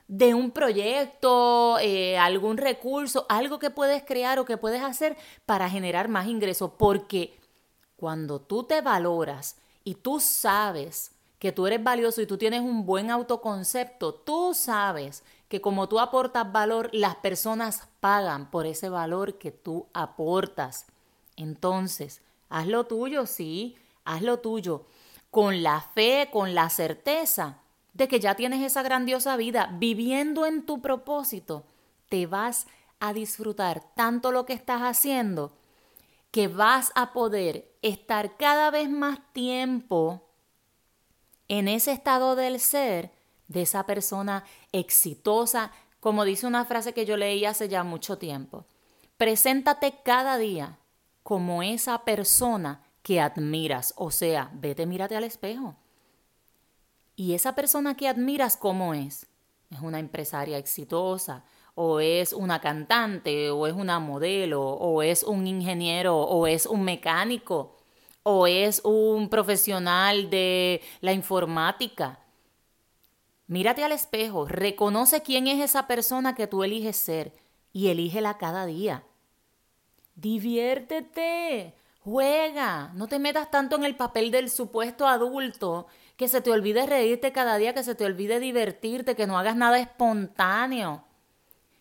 de 0.10 0.34
un 0.34 0.52
proyecto, 0.52 1.80
eh, 1.80 2.18
algún 2.18 2.58
recurso, 2.58 3.26
algo 3.30 3.60
que 3.60 3.70
puedes 3.70 4.04
crear 4.04 4.40
o 4.40 4.46
que 4.46 4.58
puedes 4.58 4.84
hacer 4.84 5.16
para 5.46 5.70
generar 5.70 6.10
más 6.10 6.28
ingresos. 6.28 6.72
Porque 6.78 7.40
cuando 7.96 8.42
tú 8.42 8.66
te 8.66 8.82
valoras 8.82 9.56
y 9.86 9.96
tú 9.96 10.20
sabes 10.20 11.14
que 11.40 11.52
tú 11.52 11.68
eres 11.68 11.84
valioso 11.84 12.22
y 12.22 12.28
tú 12.28 12.38
tienes 12.38 12.62
un 12.62 12.86
buen 12.86 13.10
autoconcepto, 13.10 14.14
tú 14.14 14.54
sabes 14.54 15.24
que 15.48 15.62
como 15.62 15.88
tú 15.90 16.00
aportas 16.00 16.52
valor, 16.52 16.90
las 16.92 17.16
personas 17.16 17.88
pagan 18.00 18.52
por 18.52 18.66
ese 18.66 18.90
valor 18.90 19.38
que 19.38 19.52
tú 19.52 19.88
aportas. 19.94 20.86
Entonces, 21.38 22.22
haz 22.50 22.68
lo 22.68 22.86
tuyo, 22.86 23.26
sí, 23.26 23.78
haz 24.04 24.22
lo 24.22 24.40
tuyo, 24.40 24.86
con 25.32 25.64
la 25.64 25.82
fe, 25.82 26.30
con 26.32 26.54
la 26.54 26.70
certeza 26.70 27.60
de 27.94 28.08
que 28.08 28.20
ya 28.20 28.36
tienes 28.36 28.62
esa 28.62 28.84
grandiosa 28.84 29.38
vida, 29.38 29.76
viviendo 29.80 30.46
en 30.46 30.66
tu 30.66 30.82
propósito, 30.82 31.64
te 32.10 32.28
vas 32.28 32.68
a 33.00 33.14
disfrutar 33.14 33.82
tanto 33.96 34.32
lo 34.32 34.46
que 34.46 34.54
estás 34.54 34.82
haciendo 34.82 35.54
que 36.32 36.48
vas 36.48 36.92
a 36.96 37.14
poder 37.14 37.72
estar 37.82 38.38
cada 38.38 38.70
vez 38.72 38.90
más 38.90 39.20
tiempo 39.34 40.29
en 41.50 41.68
ese 41.68 41.92
estado 41.92 42.36
del 42.36 42.60
ser 42.60 43.12
de 43.48 43.64
esa 43.64 43.86
persona 43.86 44.46
exitosa, 44.72 45.72
como 46.00 46.24
dice 46.24 46.48
una 46.48 46.64
frase 46.64 46.94
que 46.94 47.06
yo 47.06 47.18
leí 47.18 47.44
hace 47.44 47.68
ya 47.68 47.84
mucho 47.84 48.18
tiempo. 48.18 48.66
Preséntate 49.18 49.96
cada 50.04 50.38
día 50.38 50.78
como 51.24 51.62
esa 51.62 52.06
persona 52.06 52.84
que 53.02 53.20
admiras, 53.20 53.94
o 53.98 54.12
sea, 54.12 54.52
vete, 54.54 54.86
mírate 54.86 55.16
al 55.16 55.24
espejo. 55.24 55.76
Y 57.16 57.34
esa 57.34 57.56
persona 57.56 57.98
que 57.98 58.08
admiras, 58.08 58.56
¿cómo 58.56 58.94
es? 58.94 59.26
Es 59.72 59.82
una 59.82 60.00
empresaria 60.00 60.58
exitosa, 60.58 61.44
o 61.76 62.00
es 62.00 62.34
una 62.34 62.62
cantante, 62.62 63.50
o 63.52 63.68
es 63.68 63.74
una 63.74 64.00
modelo, 64.00 64.62
o 64.62 65.02
es 65.02 65.24
un 65.24 65.48
ingeniero, 65.48 66.18
o 66.18 66.48
es 66.48 66.66
un 66.66 66.84
mecánico, 66.84 67.76
o 68.30 68.46
es 68.46 68.82
un 68.84 69.28
profesional 69.28 70.30
de 70.30 70.82
la 71.02 71.14
informática. 71.14 72.20
Mírate 73.48 73.84
al 73.84 73.92
espejo, 73.92 74.46
reconoce 74.46 75.24
quién 75.24 75.48
es 75.48 75.60
esa 75.60 75.88
persona 75.88 76.36
que 76.36 76.46
tú 76.46 76.64
eliges 76.64 76.96
ser 76.96 77.34
y 77.74 77.88
elígela 77.88 78.38
cada 78.38 78.68
día. 78.68 79.04
Diviértete, 80.14 81.74
juega, 82.02 82.92
no 82.94 83.08
te 83.08 83.18
metas 83.18 83.50
tanto 83.50 83.76
en 83.78 83.84
el 83.84 83.96
papel 83.96 84.30
del 84.30 84.52
supuesto 84.52 85.08
adulto 85.08 85.88
que 86.16 86.28
se 86.28 86.42
te 86.42 86.52
olvide 86.52 86.86
reírte 86.86 87.32
cada 87.32 87.58
día, 87.58 87.74
que 87.74 87.84
se 87.84 87.96
te 87.96 88.06
olvide 88.06 88.40
divertirte, 88.40 89.16
que 89.16 89.26
no 89.26 89.40
hagas 89.40 89.56
nada 89.56 89.80
espontáneo, 89.80 91.04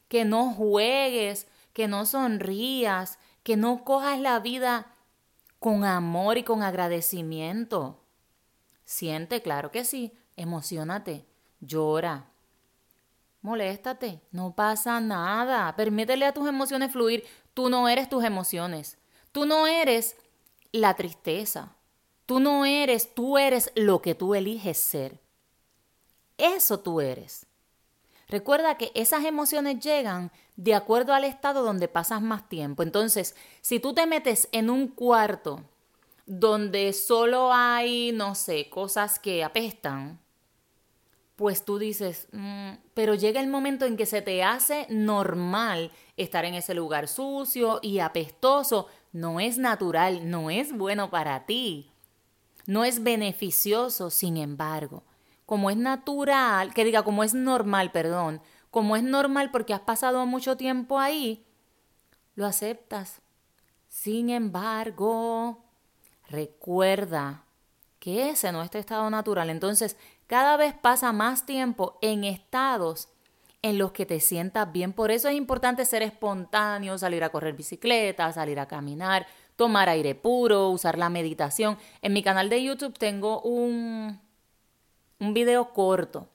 que 0.09 0.25
no 0.25 0.55
juegues, 0.55 1.47
que 1.75 1.89
no 1.89 2.07
sonrías, 2.07 3.19
que 3.43 3.59
no 3.59 3.85
cojas 3.85 4.19
la 4.19 4.39
vida 4.39 4.95
con 5.59 5.85
amor 5.85 6.39
y 6.39 6.43
con 6.43 6.63
agradecimiento. 6.63 8.05
Siente, 8.85 9.43
claro 9.43 9.71
que 9.71 9.85
sí, 9.85 10.13
emocionate, 10.37 11.27
llora, 11.61 12.31
moléstate, 13.43 14.23
no 14.31 14.55
pasa 14.55 15.01
nada, 15.01 15.75
permítele 15.77 16.25
a 16.25 16.33
tus 16.33 16.49
emociones 16.49 16.93
fluir, 16.93 17.25
tú 17.55 17.69
no 17.69 17.89
eres 17.89 18.09
tus 18.09 18.25
emociones, 18.25 18.99
tú 19.33 19.45
no 19.47 19.67
eres 19.67 20.17
la 20.73 20.95
tristeza, 20.95 21.75
Tú 22.29 22.41
no 22.41 22.67
eres, 22.67 23.15
tú 23.15 23.39
eres 23.39 23.73
lo 23.75 24.03
que 24.03 24.15
tú 24.15 24.35
eliges 24.35 24.77
ser. 24.77 25.19
Eso 26.37 26.79
tú 26.79 27.01
eres. 27.01 27.47
Recuerda 28.29 28.77
que 28.77 28.93
esas 28.95 29.25
emociones 29.25 29.81
llegan 29.81 30.31
de 30.57 30.75
acuerdo 30.75 31.15
al 31.15 31.25
estado 31.25 31.63
donde 31.63 31.89
pasas 31.89 32.21
más 32.21 32.49
tiempo. 32.49 32.83
Entonces, 32.83 33.35
si 33.63 33.81
tú 33.81 33.95
te 33.95 34.07
metes 34.07 34.49
en 34.53 34.69
un 34.69 34.89
cuarto 34.89 35.63
donde 36.27 36.93
solo 36.93 37.51
hay, 37.53 38.13
no 38.13 38.35
sé, 38.35 38.69
cosas 38.69 39.19
que 39.19 39.43
apestan, 39.43 40.21
pues 41.37 41.65
tú 41.65 41.79
dices, 41.79 42.29
mm", 42.33 42.73
pero 42.93 43.15
llega 43.15 43.41
el 43.41 43.47
momento 43.47 43.87
en 43.87 43.97
que 43.97 44.05
se 44.05 44.21
te 44.21 44.43
hace 44.43 44.87
normal 44.91 45.91
estar 46.19 46.45
en 46.45 46.55
ese 46.55 46.75
lugar 46.75 47.09
sucio 47.09 47.79
y 47.81 48.01
apestoso. 48.01 48.89
No 49.13 49.41
es 49.41 49.57
natural, 49.57 50.29
no 50.29 50.51
es 50.51 50.77
bueno 50.77 51.09
para 51.11 51.47
ti. 51.47 51.93
No 52.67 52.85
es 52.85 53.03
beneficioso, 53.03 54.11
sin 54.11 54.37
embargo, 54.37 55.05
como 55.49 55.71
es 55.71 55.79
natural, 55.79 56.75
que 56.75 56.85
diga, 56.85 57.05
como 57.05 57.25
es 57.25 57.33
normal, 57.33 57.91
perdón, 57.91 58.43
como 58.71 58.97
es 58.97 59.03
normal 59.03 59.51
porque 59.51 59.73
has 59.73 59.81
pasado 59.81 60.27
mucho 60.27 60.59
tiempo 60.59 60.99
ahí, 60.99 61.47
lo 62.35 62.45
aceptas. 62.45 63.23
Sin 63.89 64.29
embargo, 64.29 65.65
recuerda 66.29 67.45
que 67.99 68.29
ese 68.29 68.53
no 68.53 68.63
es 68.63 68.71
tu 68.71 68.77
estado 68.77 69.09
natural. 69.09 69.49
Entonces, 69.49 69.97
cada 70.27 70.59
vez 70.59 70.75
pasa 70.75 71.13
más 71.13 71.47
tiempo 71.47 71.99
en 72.03 72.25
estados 72.25 73.09
en 73.63 73.79
los 73.79 73.93
que 73.93 74.05
te 74.05 74.21
sientas 74.21 74.71
bien. 74.71 74.93
Por 74.93 75.11
eso 75.11 75.31
es 75.31 75.35
importante 75.35 75.87
ser 75.87 76.03
espontáneo, 76.03 76.99
salir 76.99 77.25
a 77.25 77.31
correr 77.31 77.55
bicicleta, 77.55 78.31
salir 78.35 78.61
a 78.61 78.69
caminar, 78.69 79.27
tomar 79.57 79.89
aire 79.89 80.15
puro, 80.15 80.69
usar 80.69 80.99
la 80.99 81.09
meditación. 81.09 81.79
En 82.03 82.13
mi 82.13 82.23
canal 82.23 82.51
de 82.51 82.63
YouTube 82.63 82.99
tengo 82.99 83.41
un, 83.41 84.21
un 85.21 85.35
video 85.35 85.73
corto 85.73 86.29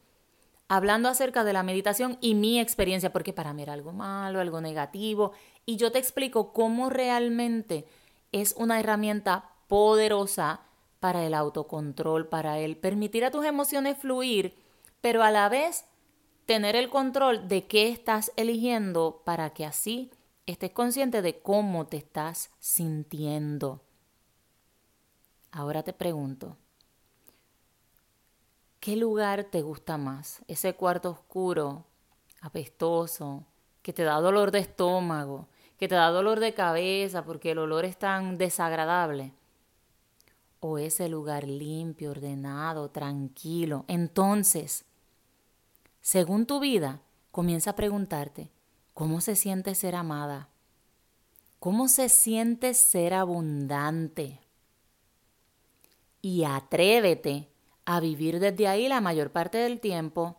hablando 0.68 1.08
acerca 1.10 1.44
de 1.44 1.54
la 1.54 1.62
meditación 1.62 2.18
y 2.20 2.36
mi 2.36 2.60
experiencia, 2.60 3.14
porque 3.14 3.34
para 3.34 3.54
mí 3.54 3.62
era 3.62 3.74
algo 3.74 3.92
malo, 3.92 4.40
algo 4.40 4.60
negativo, 4.60 5.32
y 5.66 5.76
yo 5.78 5.92
te 5.92 6.00
explico 6.00 6.52
cómo 6.52 6.90
realmente 6.90 7.86
es 8.32 8.56
una 8.58 8.80
herramienta 8.80 9.52
poderosa 9.68 10.62
para 11.00 11.26
el 11.26 11.34
autocontrol, 11.34 12.28
para 12.28 12.60
el 12.60 12.78
permitir 12.78 13.24
a 13.24 13.30
tus 13.30 13.46
emociones 13.46 13.98
fluir, 13.98 14.56
pero 15.00 15.22
a 15.22 15.32
la 15.32 15.48
vez 15.48 15.86
tener 16.46 16.76
el 16.76 16.90
control 16.90 17.48
de 17.48 17.68
qué 17.68 17.90
estás 17.90 18.32
eligiendo 18.36 19.22
para 19.24 19.52
que 19.52 19.66
así 19.66 20.12
estés 20.46 20.72
consciente 20.72 21.22
de 21.22 21.40
cómo 21.40 21.86
te 21.88 21.98
estás 21.98 22.52
sintiendo. 22.60 23.84
Ahora 25.52 25.84
te 25.84 25.94
pregunto, 25.94 26.58
¿qué 28.84 28.98
lugar 28.98 29.46
te 29.46 29.62
gusta 29.62 29.98
más? 29.98 30.42
Ese 30.50 30.76
cuarto 30.76 31.10
oscuro, 31.10 31.86
apestoso, 32.42 33.46
que 33.82 33.94
te 33.94 34.04
da 34.04 34.20
dolor 34.20 34.52
de 34.52 34.60
estómago, 34.60 35.48
que 35.78 35.88
te 35.88 35.96
da 35.96 36.10
dolor 36.10 36.42
de 36.42 36.54
cabeza 36.54 37.24
porque 37.24 37.52
el 37.52 37.60
olor 37.60 37.86
es 37.86 37.98
tan 37.98 38.38
desagradable. 38.38 39.32
O 40.60 40.78
ese 40.80 41.08
lugar 41.08 41.48
limpio, 41.48 42.12
ordenado, 42.12 42.90
tranquilo. 42.90 43.86
Entonces, 43.88 44.84
según 46.02 46.46
tu 46.46 46.60
vida, 46.60 47.00
comienza 47.32 47.70
a 47.70 47.76
preguntarte, 47.78 48.52
¿Cómo 48.94 49.22
se 49.22 49.38
siente 49.38 49.76
ser 49.76 49.96
amada? 49.96 50.50
¿Cómo 51.60 51.88
se 51.88 52.10
siente 52.10 52.74
ser 52.74 53.14
abundante? 53.14 54.42
Y 56.22 56.44
atrévete 56.44 57.53
a 57.86 58.00
vivir 58.00 58.40
desde 58.40 58.68
ahí 58.68 58.88
la 58.88 59.02
mayor 59.02 59.32
parte 59.32 59.58
del 59.58 59.80
tiempo. 59.80 60.38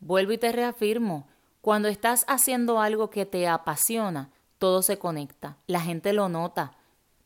Vuelvo 0.00 0.32
y 0.32 0.38
te 0.38 0.52
reafirmo, 0.52 1.26
cuando 1.60 1.88
estás 1.88 2.24
haciendo 2.28 2.80
algo 2.80 3.08
que 3.10 3.24
te 3.24 3.48
apasiona, 3.48 4.30
todo 4.58 4.82
se 4.82 4.98
conecta, 4.98 5.56
la 5.66 5.80
gente 5.80 6.12
lo 6.12 6.28
nota. 6.28 6.72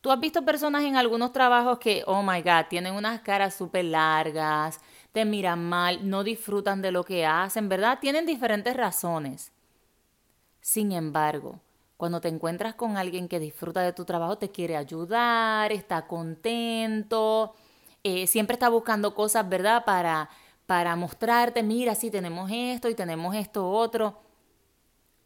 Tú 0.00 0.12
has 0.12 0.20
visto 0.20 0.44
personas 0.44 0.84
en 0.84 0.96
algunos 0.96 1.32
trabajos 1.32 1.78
que, 1.78 2.04
oh 2.06 2.22
my 2.22 2.40
God, 2.42 2.66
tienen 2.70 2.94
unas 2.94 3.20
caras 3.22 3.54
súper 3.54 3.86
largas, 3.86 4.80
te 5.12 5.24
miran 5.24 5.68
mal, 5.68 6.08
no 6.08 6.22
disfrutan 6.22 6.82
de 6.82 6.92
lo 6.92 7.02
que 7.02 7.26
hacen, 7.26 7.68
¿verdad? 7.68 7.98
Tienen 8.00 8.26
diferentes 8.26 8.76
razones. 8.76 9.52
Sin 10.60 10.92
embargo, 10.92 11.60
cuando 11.96 12.20
te 12.20 12.28
encuentras 12.28 12.76
con 12.76 12.96
alguien 12.96 13.26
que 13.26 13.40
disfruta 13.40 13.82
de 13.82 13.92
tu 13.92 14.04
trabajo, 14.04 14.38
te 14.38 14.50
quiere 14.50 14.76
ayudar, 14.76 15.72
está 15.72 16.06
contento, 16.06 17.54
eh, 18.04 18.26
siempre 18.26 18.54
está 18.54 18.68
buscando 18.68 19.14
cosas, 19.14 19.48
¿verdad? 19.48 19.84
Para, 19.84 20.30
para 20.66 20.96
mostrarte, 20.96 21.62
mira, 21.62 21.94
sí, 21.94 22.10
tenemos 22.10 22.50
esto 22.52 22.88
y 22.88 22.94
tenemos 22.94 23.34
esto 23.34 23.70
otro. 23.70 24.20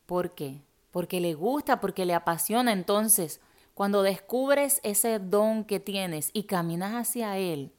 ¿Por 0.06 0.34
qué? 0.34 0.60
Porque 0.90 1.20
le 1.20 1.34
gusta, 1.34 1.80
porque 1.80 2.04
le 2.04 2.14
apasiona. 2.14 2.72
Entonces, 2.72 3.40
cuando 3.74 4.02
descubres 4.02 4.80
ese 4.82 5.18
don 5.18 5.64
que 5.64 5.80
tienes 5.80 6.30
y 6.32 6.44
caminas 6.44 6.92
hacia 6.92 7.38
él, 7.38 7.72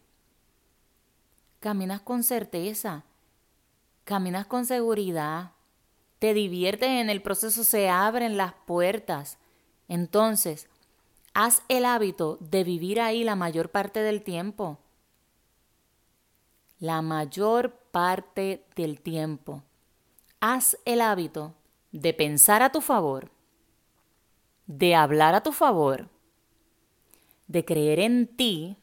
caminas 1.59 2.01
con 2.01 2.23
certeza, 2.23 3.05
caminas 4.03 4.45
con 4.45 4.65
seguridad, 4.65 5.51
te 6.19 6.33
diviertes 6.33 6.89
en 6.89 7.09
el 7.09 7.21
proceso, 7.21 7.63
se 7.63 7.89
abren 7.89 8.37
las 8.37 8.53
puertas. 8.65 9.37
Entonces, 9.87 10.69
haz 11.33 11.63
el 11.67 11.85
hábito 11.85 12.37
de 12.39 12.63
vivir 12.63 13.01
ahí 13.01 13.23
la 13.23 13.35
mayor 13.35 13.69
parte 13.69 14.01
del 14.01 14.23
tiempo. 14.23 14.79
La 16.83 17.01
mayor 17.01 17.71
parte 17.91 18.65
del 18.75 18.99
tiempo. 18.99 19.63
Haz 20.41 20.77
el 20.83 20.99
hábito 20.99 21.53
de 21.93 22.13
pensar 22.13 22.61
a 22.61 22.73
tu 22.73 22.81
favor, 22.81 23.31
de 24.67 24.93
hablar 24.93 25.33
a 25.33 25.43
tu 25.43 25.53
favor, 25.53 26.09
de 27.47 27.63
creer 27.63 28.01
en 28.01 28.27
ti. 28.27 28.75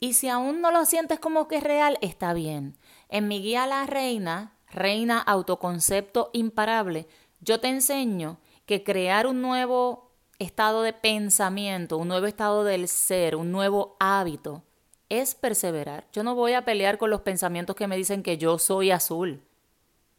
Y 0.00 0.14
si 0.14 0.30
aún 0.30 0.62
no 0.62 0.70
lo 0.70 0.86
sientes 0.86 1.20
como 1.20 1.46
que 1.46 1.56
es 1.56 1.62
real, 1.62 1.98
está 2.00 2.32
bien. 2.32 2.78
En 3.10 3.28
mi 3.28 3.42
guía 3.42 3.66
La 3.66 3.84
Reina, 3.84 4.56
Reina 4.70 5.18
Autoconcepto 5.18 6.30
Imparable, 6.32 7.06
yo 7.42 7.60
te 7.60 7.68
enseño 7.68 8.38
que 8.64 8.82
crear 8.82 9.26
un 9.26 9.42
nuevo 9.42 10.10
estado 10.38 10.80
de 10.80 10.94
pensamiento, 10.94 11.98
un 11.98 12.08
nuevo 12.08 12.24
estado 12.24 12.64
del 12.64 12.88
ser, 12.88 13.36
un 13.36 13.52
nuevo 13.52 13.98
hábito, 14.00 14.62
es 15.08 15.34
perseverar. 15.34 16.06
Yo 16.12 16.22
no 16.22 16.34
voy 16.34 16.52
a 16.52 16.64
pelear 16.64 16.98
con 16.98 17.10
los 17.10 17.22
pensamientos 17.22 17.76
que 17.76 17.86
me 17.86 17.96
dicen 17.96 18.22
que 18.22 18.38
yo 18.38 18.58
soy 18.58 18.90
azul. 18.90 19.42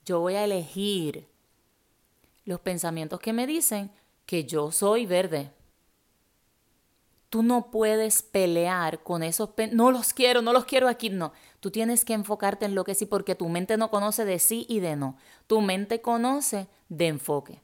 Yo 0.06 0.20
voy 0.20 0.36
a 0.36 0.44
elegir 0.44 1.28
los 2.46 2.60
pensamientos 2.60 3.20
que 3.20 3.34
me 3.34 3.46
dicen 3.46 3.92
que 4.26 4.46
yo 4.46 4.72
soy 4.72 5.06
verde. 5.06 5.52
Tú 7.30 7.44
no 7.44 7.70
puedes 7.70 8.24
pelear 8.24 9.04
con 9.04 9.22
esos 9.22 9.52
no 9.72 9.92
los 9.92 10.14
quiero, 10.14 10.42
no 10.42 10.52
los 10.52 10.66
quiero 10.66 10.88
aquí, 10.88 11.12
no. 11.12 11.32
Tú 11.60 11.70
tienes 11.70 12.04
que 12.04 12.14
enfocarte 12.14 12.66
en 12.66 12.74
lo 12.74 12.84
que 12.84 12.96
sí 12.96 13.06
porque 13.06 13.36
tu 13.36 13.50
mente 13.50 13.78
no 13.78 13.92
conoce 13.92 14.26
de 14.26 14.40
sí 14.40 14.66
y 14.68 14.80
de 14.80 14.96
no. 14.96 15.16
Tu 15.46 15.62
mente 15.62 16.02
conoce 16.02 16.68
de 16.90 17.08
enfoque. 17.08 17.62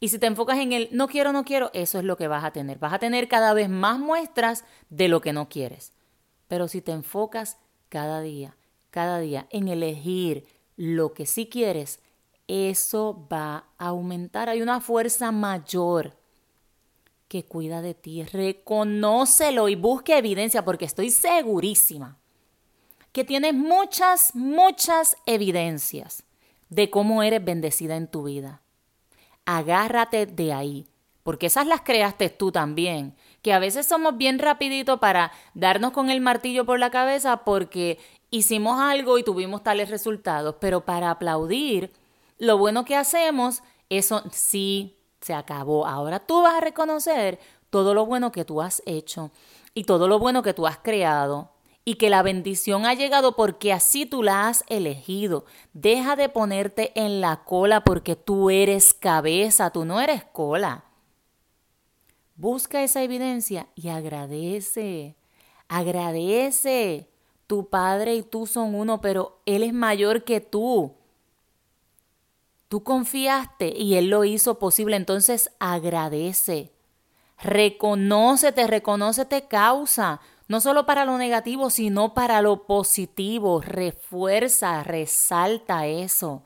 Y 0.00 0.08
si 0.08 0.18
te 0.18 0.26
enfocas 0.26 0.58
en 0.58 0.72
el 0.72 0.88
no 0.92 1.08
quiero, 1.08 1.32
no 1.32 1.44
quiero, 1.44 1.70
eso 1.72 1.98
es 1.98 2.04
lo 2.04 2.18
que 2.18 2.28
vas 2.28 2.44
a 2.44 2.50
tener. 2.50 2.78
Vas 2.78 2.92
a 2.92 2.98
tener 2.98 3.28
cada 3.28 3.54
vez 3.54 3.70
más 3.70 3.98
muestras 3.98 4.64
de 4.90 5.08
lo 5.08 5.22
que 5.22 5.32
no 5.32 5.48
quieres. 5.48 5.92
Pero 6.50 6.66
si 6.66 6.82
te 6.82 6.90
enfocas 6.90 7.58
cada 7.88 8.20
día, 8.20 8.56
cada 8.90 9.20
día 9.20 9.46
en 9.50 9.68
elegir 9.68 10.48
lo 10.76 11.14
que 11.14 11.24
sí 11.24 11.46
quieres, 11.46 12.00
eso 12.48 13.24
va 13.32 13.66
a 13.78 13.86
aumentar. 13.86 14.48
Hay 14.48 14.60
una 14.60 14.80
fuerza 14.80 15.30
mayor 15.30 16.16
que 17.28 17.44
cuida 17.44 17.82
de 17.82 17.94
ti. 17.94 18.24
Reconócelo 18.24 19.68
y 19.68 19.76
busque 19.76 20.18
evidencia 20.18 20.64
porque 20.64 20.86
estoy 20.86 21.12
segurísima 21.12 22.18
que 23.12 23.24
tienes 23.24 23.54
muchas, 23.54 24.34
muchas 24.34 25.16
evidencias 25.26 26.24
de 26.68 26.90
cómo 26.90 27.22
eres 27.22 27.44
bendecida 27.44 27.94
en 27.94 28.08
tu 28.08 28.24
vida. 28.24 28.60
Agárrate 29.44 30.26
de 30.26 30.52
ahí, 30.52 30.88
porque 31.22 31.46
esas 31.46 31.68
las 31.68 31.82
creaste 31.82 32.28
tú 32.28 32.50
también, 32.50 33.14
que 33.42 33.52
a 33.52 33.58
veces 33.58 33.86
somos 33.86 34.16
bien 34.16 34.38
rapidito 34.38 34.98
para 34.98 35.32
darnos 35.54 35.92
con 35.92 36.10
el 36.10 36.20
martillo 36.20 36.64
por 36.64 36.78
la 36.78 36.90
cabeza 36.90 37.38
porque 37.44 37.98
hicimos 38.30 38.80
algo 38.80 39.18
y 39.18 39.22
tuvimos 39.22 39.62
tales 39.62 39.90
resultados, 39.90 40.56
pero 40.60 40.84
para 40.84 41.10
aplaudir 41.10 41.92
lo 42.38 42.58
bueno 42.58 42.84
que 42.84 42.96
hacemos, 42.96 43.62
eso 43.88 44.22
sí 44.32 44.96
se 45.20 45.34
acabó. 45.34 45.86
Ahora 45.86 46.20
tú 46.20 46.42
vas 46.42 46.54
a 46.54 46.60
reconocer 46.60 47.38
todo 47.70 47.94
lo 47.94 48.06
bueno 48.06 48.32
que 48.32 48.44
tú 48.44 48.62
has 48.62 48.82
hecho 48.86 49.30
y 49.74 49.84
todo 49.84 50.08
lo 50.08 50.18
bueno 50.18 50.42
que 50.42 50.54
tú 50.54 50.66
has 50.66 50.78
creado 50.78 51.50
y 51.84 51.94
que 51.94 52.10
la 52.10 52.22
bendición 52.22 52.84
ha 52.86 52.94
llegado 52.94 53.36
porque 53.36 53.72
así 53.72 54.06
tú 54.06 54.22
la 54.22 54.48
has 54.48 54.64
elegido. 54.68 55.44
Deja 55.72 56.16
de 56.16 56.28
ponerte 56.28 56.92
en 56.94 57.20
la 57.20 57.44
cola 57.44 57.82
porque 57.84 58.16
tú 58.16 58.50
eres 58.50 58.94
cabeza, 58.94 59.70
tú 59.70 59.84
no 59.84 60.00
eres 60.00 60.24
cola. 60.24 60.84
Busca 62.40 62.82
esa 62.82 63.02
evidencia 63.02 63.66
y 63.74 63.90
agradece. 63.90 65.14
Agradece. 65.68 67.10
Tu 67.46 67.68
padre 67.68 68.14
y 68.14 68.22
tú 68.22 68.46
son 68.46 68.74
uno, 68.74 69.02
pero 69.02 69.42
Él 69.44 69.62
es 69.62 69.74
mayor 69.74 70.24
que 70.24 70.40
tú. 70.40 70.94
Tú 72.68 72.82
confiaste 72.82 73.74
y 73.76 73.96
Él 73.96 74.08
lo 74.08 74.24
hizo 74.24 74.58
posible, 74.58 74.96
entonces 74.96 75.50
agradece. 75.58 76.72
Reconócete, 77.36 78.66
reconócete 78.66 79.46
causa, 79.46 80.22
no 80.48 80.62
solo 80.62 80.86
para 80.86 81.04
lo 81.04 81.18
negativo, 81.18 81.68
sino 81.68 82.14
para 82.14 82.40
lo 82.40 82.66
positivo. 82.66 83.60
Refuerza, 83.60 84.82
resalta 84.82 85.86
eso. 85.86 86.44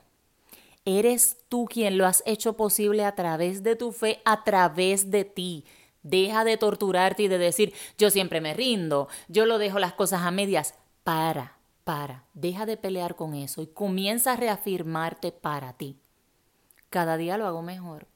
Eres 0.84 1.36
tú 1.48 1.66
quien 1.66 1.98
lo 1.98 2.04
has 2.04 2.24
hecho 2.26 2.56
posible 2.56 3.04
a 3.04 3.14
través 3.14 3.62
de 3.62 3.76
tu 3.76 3.92
fe, 3.92 4.20
a 4.24 4.42
través 4.42 5.12
de 5.12 5.24
ti. 5.24 5.64
Deja 6.04 6.44
de 6.44 6.58
torturarte 6.58 7.24
y 7.24 7.28
de 7.28 7.38
decir, 7.38 7.74
yo 7.98 8.10
siempre 8.10 8.40
me 8.40 8.54
rindo, 8.54 9.08
yo 9.28 9.46
lo 9.46 9.58
dejo 9.58 9.78
las 9.78 9.94
cosas 9.94 10.22
a 10.22 10.30
medias. 10.30 10.74
Para, 11.02 11.58
para, 11.82 12.24
deja 12.34 12.66
de 12.66 12.76
pelear 12.76 13.16
con 13.16 13.34
eso 13.34 13.62
y 13.62 13.66
comienza 13.66 14.32
a 14.32 14.36
reafirmarte 14.36 15.32
para 15.32 15.72
ti. 15.72 15.98
Cada 16.90 17.16
día 17.16 17.38
lo 17.38 17.46
hago 17.46 17.62
mejor. 17.62 18.06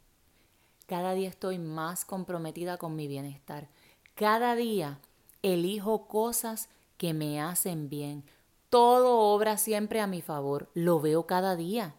Cada 0.86 1.14
día 1.14 1.28
estoy 1.28 1.58
más 1.58 2.04
comprometida 2.04 2.76
con 2.76 2.94
mi 2.94 3.08
bienestar. 3.08 3.68
Cada 4.14 4.54
día 4.54 5.00
elijo 5.42 6.08
cosas 6.08 6.68
que 6.96 7.14
me 7.14 7.40
hacen 7.40 7.88
bien. 7.88 8.24
Todo 8.68 9.18
obra 9.18 9.56
siempre 9.56 10.00
a 10.00 10.06
mi 10.06 10.20
favor. 10.20 10.70
Lo 10.74 11.00
veo 11.00 11.26
cada 11.26 11.56
día. 11.56 11.94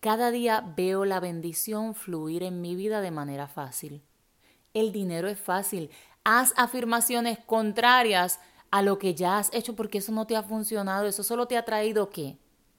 Cada 0.00 0.30
día 0.30 0.72
veo 0.76 1.04
la 1.04 1.20
bendición 1.20 1.94
fluir 1.94 2.42
en 2.42 2.60
mi 2.60 2.74
vida 2.74 3.00
de 3.00 3.10
manera 3.10 3.46
fácil. 3.46 4.02
El 4.74 4.92
dinero 4.92 5.28
es 5.28 5.38
fácil. 5.38 5.90
Haz 6.24 6.52
afirmaciones 6.56 7.38
contrarias 7.38 8.40
a 8.70 8.82
lo 8.82 8.98
que 8.98 9.14
ya 9.14 9.38
has 9.38 9.52
hecho 9.52 9.74
porque 9.74 9.98
eso 9.98 10.12
no 10.12 10.26
te 10.26 10.36
ha 10.36 10.42
funcionado. 10.42 11.06
Eso 11.06 11.22
solo 11.22 11.46
te 11.46 11.56
ha 11.56 11.64
traído 11.64 12.10
qué. 12.10 12.38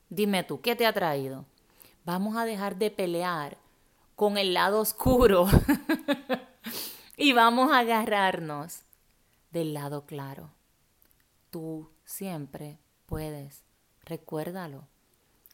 Dime 0.10 0.44
tú, 0.44 0.62
¿qué 0.62 0.76
te 0.76 0.86
ha 0.86 0.94
traído? 0.94 1.46
Vamos 2.06 2.36
a 2.38 2.46
dejar 2.46 2.78
de 2.78 2.92
pelear 2.92 3.58
con 4.16 4.38
el 4.38 4.54
lado 4.54 4.80
oscuro 4.80 5.48
y 7.18 7.34
vamos 7.34 7.72
a 7.72 7.80
agarrarnos 7.80 8.82
del 9.52 9.74
lado 9.74 10.06
claro. 10.06 10.52
Tú 11.50 11.90
siempre 12.06 12.80
puedes. 13.06 13.64
Recuérdalo. 14.04 14.88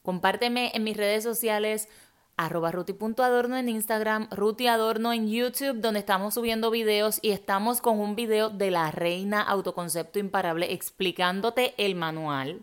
Compárteme 0.01 0.71
en 0.73 0.83
mis 0.83 0.95
redes 0.95 1.23
sociales 1.23 1.89
arroba 2.37 2.71
ruti.adorno 2.71 3.57
en 3.57 3.69
Instagram, 3.69 4.27
rutiadorno 4.31 5.13
en 5.13 5.29
YouTube, 5.29 5.79
donde 5.79 5.99
estamos 5.99 6.33
subiendo 6.33 6.69
videos 6.69 7.19
y 7.21 7.31
estamos 7.31 7.81
con 7.81 7.99
un 7.99 8.15
video 8.15 8.49
de 8.49 8.71
la 8.71 8.91
reina 8.91 9.41
autoconcepto 9.41 10.19
imparable 10.19 10.73
explicándote 10.73 11.73
el 11.77 11.95
manual 11.95 12.61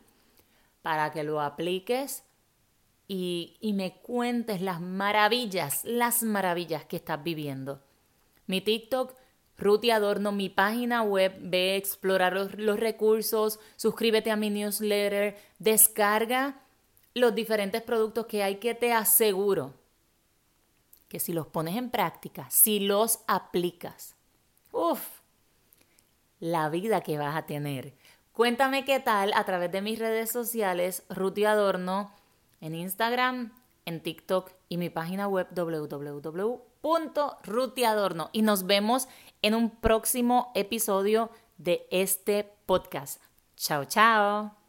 para 0.83 1.11
que 1.13 1.23
lo 1.23 1.41
apliques 1.41 2.25
y, 3.09 3.59
me 3.75 3.99
cuentes 4.01 4.63
las 4.63 4.81
maravillas, 4.81 5.85
las 5.85 6.23
maravillas 6.23 6.85
que 6.87 6.97
estás 6.97 7.23
viviendo. 7.23 7.83
Mi 8.47 8.63
TikTok, 8.63 9.15
Ruti 9.59 9.91
Adorno, 9.91 10.33
mi 10.33 10.49
página 10.49 11.03
web, 11.03 11.35
ve 11.41 11.77
explorar 11.77 12.33
los, 12.33 12.55
los, 12.55 12.81
recursos, 12.81 13.61
suscríbete 13.77 14.31
a 14.31 14.37
mi 14.37 14.49
newsletter, 14.49 15.37
descarga 15.59 16.62
los 17.15 17.35
diferentes 17.35 17.83
productos 17.83 18.27
que 18.27 18.43
hay 18.43 18.57
que 18.57 18.75
te 18.75 18.93
aseguro 18.93 19.75
que 21.09 21.21
si 21.21 21.35
los 21.35 21.47
pones 21.47 21.77
en 21.77 21.91
práctica, 21.91 22.49
si 22.51 22.81
los 22.81 23.21
aplicas, 23.27 24.17
uff, 24.73 25.21
la 26.41 26.71
vida 26.71 27.03
que 27.03 27.19
vas 27.19 27.37
a 27.37 27.45
tener. 27.45 27.95
Cuéntame 28.33 28.87
qué 28.87 28.99
tal 28.99 29.35
a 29.35 29.45
través 29.45 29.71
de 29.71 29.83
mis 29.83 29.99
redes 29.99 30.31
sociales, 30.31 31.05
Ruti 31.11 31.45
Adorno, 31.45 32.11
en 32.63 32.75
Instagram, 32.75 33.53
en 33.85 34.03
TikTok 34.03 34.51
y 34.69 34.79
mi 34.79 34.89
página 34.89 35.29
web 35.29 35.49
www.rutiadorno. 35.55 38.31
Y 38.33 38.41
nos 38.43 38.65
vemos 38.65 39.09
en 39.43 39.55
un 39.55 39.69
próximo 39.71 40.51
episodio 40.55 41.31
de 41.59 41.87
este 41.91 42.51
podcast. 42.65 43.21
Chao, 43.57 43.85
chao. 43.85 44.62